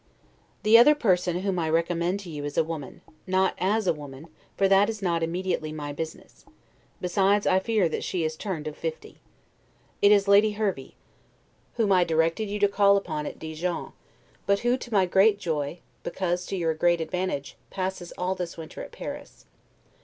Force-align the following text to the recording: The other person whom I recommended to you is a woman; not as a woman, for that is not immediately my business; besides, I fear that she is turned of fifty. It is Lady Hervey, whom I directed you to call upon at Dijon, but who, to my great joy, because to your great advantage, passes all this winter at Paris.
The 0.63 0.79
other 0.79 0.95
person 0.95 1.41
whom 1.41 1.59
I 1.59 1.69
recommended 1.69 2.23
to 2.23 2.31
you 2.31 2.43
is 2.43 2.57
a 2.57 2.63
woman; 2.63 3.01
not 3.27 3.53
as 3.59 3.85
a 3.85 3.93
woman, 3.93 4.29
for 4.57 4.67
that 4.67 4.89
is 4.89 4.99
not 5.03 5.21
immediately 5.21 5.71
my 5.71 5.93
business; 5.93 6.43
besides, 6.99 7.45
I 7.45 7.59
fear 7.59 7.87
that 7.87 8.03
she 8.03 8.23
is 8.23 8.35
turned 8.35 8.65
of 8.67 8.75
fifty. 8.75 9.21
It 10.01 10.11
is 10.11 10.27
Lady 10.27 10.53
Hervey, 10.53 10.95
whom 11.75 11.91
I 11.91 12.03
directed 12.03 12.49
you 12.49 12.57
to 12.61 12.67
call 12.67 12.97
upon 12.97 13.27
at 13.27 13.37
Dijon, 13.37 13.93
but 14.47 14.61
who, 14.61 14.75
to 14.75 14.91
my 14.91 15.05
great 15.05 15.37
joy, 15.37 15.81
because 16.01 16.47
to 16.47 16.55
your 16.57 16.73
great 16.73 16.99
advantage, 16.99 17.55
passes 17.69 18.11
all 18.17 18.33
this 18.33 18.57
winter 18.57 18.81
at 18.81 18.91
Paris. 18.91 19.45